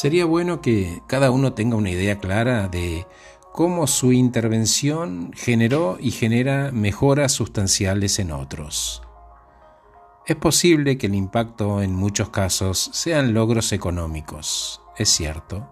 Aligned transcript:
Sería 0.00 0.24
bueno 0.24 0.62
que 0.62 1.02
cada 1.06 1.30
uno 1.30 1.52
tenga 1.52 1.76
una 1.76 1.90
idea 1.90 2.18
clara 2.18 2.68
de 2.68 3.06
cómo 3.52 3.86
su 3.86 4.12
intervención 4.12 5.30
generó 5.34 5.98
y 6.00 6.10
genera 6.10 6.70
mejoras 6.72 7.32
sustanciales 7.32 8.18
en 8.18 8.32
otros. 8.32 9.02
Es 10.26 10.36
posible 10.36 10.96
que 10.96 11.08
el 11.08 11.14
impacto 11.14 11.82
en 11.82 11.94
muchos 11.94 12.30
casos 12.30 12.78
sean 12.94 13.34
logros 13.34 13.72
económicos, 13.72 14.80
es 14.96 15.10
cierto. 15.10 15.68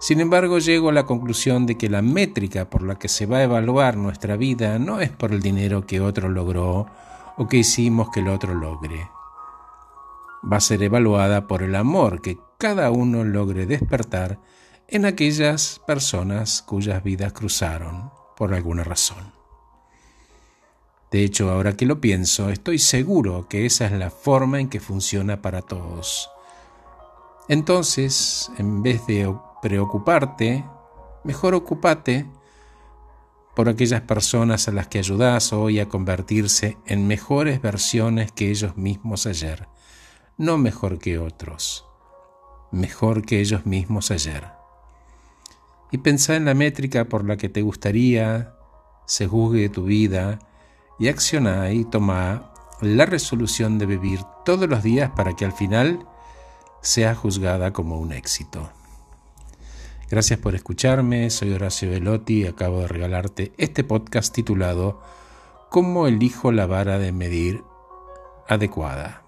Sin 0.00 0.20
embargo, 0.20 0.58
llego 0.58 0.88
a 0.88 0.92
la 0.92 1.06
conclusión 1.06 1.64
de 1.64 1.78
que 1.78 1.88
la 1.88 2.02
métrica 2.02 2.68
por 2.68 2.82
la 2.82 2.98
que 2.98 3.06
se 3.06 3.26
va 3.26 3.36
a 3.36 3.44
evaluar 3.44 3.96
nuestra 3.96 4.36
vida 4.36 4.80
no 4.80 5.00
es 5.00 5.10
por 5.10 5.30
el 5.30 5.42
dinero 5.42 5.86
que 5.86 6.00
otro 6.00 6.28
logró 6.28 6.88
o 7.36 7.46
que 7.46 7.58
hicimos 7.58 8.08
que 8.10 8.18
el 8.18 8.26
otro 8.26 8.52
logre. 8.52 9.08
Va 10.52 10.56
a 10.56 10.60
ser 10.60 10.82
evaluada 10.82 11.46
por 11.46 11.62
el 11.62 11.76
amor 11.76 12.20
que 12.20 12.36
cada 12.58 12.90
uno 12.90 13.24
logre 13.24 13.66
despertar 13.66 14.38
en 14.88 15.04
aquellas 15.04 15.80
personas 15.86 16.62
cuyas 16.62 17.02
vidas 17.02 17.32
cruzaron 17.32 18.10
por 18.36 18.54
alguna 18.54 18.84
razón. 18.84 19.32
De 21.10 21.22
hecho, 21.22 21.50
ahora 21.50 21.76
que 21.76 21.86
lo 21.86 22.00
pienso, 22.00 22.50
estoy 22.50 22.78
seguro 22.78 23.48
que 23.48 23.64
esa 23.64 23.86
es 23.86 23.92
la 23.92 24.10
forma 24.10 24.60
en 24.60 24.68
que 24.68 24.80
funciona 24.80 25.40
para 25.40 25.62
todos. 25.62 26.30
Entonces, 27.48 28.50
en 28.58 28.82
vez 28.82 29.06
de 29.06 29.32
preocuparte, 29.62 30.64
mejor 31.24 31.54
ocupate 31.54 32.26
por 33.54 33.70
aquellas 33.70 34.02
personas 34.02 34.68
a 34.68 34.72
las 34.72 34.88
que 34.88 34.98
ayudas 34.98 35.52
hoy 35.54 35.80
a 35.80 35.88
convertirse 35.88 36.76
en 36.86 37.06
mejores 37.06 37.62
versiones 37.62 38.30
que 38.30 38.50
ellos 38.50 38.76
mismos 38.76 39.26
ayer, 39.26 39.68
no 40.36 40.58
mejor 40.58 40.98
que 40.98 41.18
otros, 41.18 41.85
mejor 42.70 43.24
que 43.24 43.40
ellos 43.40 43.66
mismos 43.66 44.10
ayer. 44.10 44.44
Y 45.92 45.98
pensá 45.98 46.36
en 46.36 46.44
la 46.46 46.54
métrica 46.54 47.04
por 47.04 47.24
la 47.24 47.36
que 47.36 47.48
te 47.48 47.62
gustaría 47.62 48.52
se 49.06 49.26
juzgue 49.26 49.68
tu 49.68 49.84
vida 49.84 50.40
y 50.98 51.08
acciona 51.08 51.70
y 51.70 51.84
toma 51.84 52.52
la 52.80 53.06
resolución 53.06 53.78
de 53.78 53.86
vivir 53.86 54.20
todos 54.44 54.68
los 54.68 54.82
días 54.82 55.10
para 55.16 55.34
que 55.34 55.44
al 55.44 55.52
final 55.52 56.06
sea 56.82 57.14
juzgada 57.14 57.72
como 57.72 57.98
un 57.98 58.12
éxito. 58.12 58.68
Gracias 60.10 60.38
por 60.38 60.54
escucharme, 60.54 61.30
soy 61.30 61.52
Horacio 61.52 61.90
Velotti 61.90 62.42
y 62.42 62.46
acabo 62.46 62.80
de 62.80 62.88
regalarte 62.88 63.52
este 63.58 63.82
podcast 63.82 64.34
titulado 64.34 65.00
¿Cómo 65.70 66.06
elijo 66.06 66.52
la 66.52 66.66
vara 66.66 66.98
de 66.98 67.10
medir 67.12 67.64
adecuada? 68.48 69.22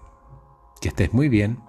Que 0.79 0.89
estés 0.89 1.13
muy 1.13 1.27
bien. 1.27 1.68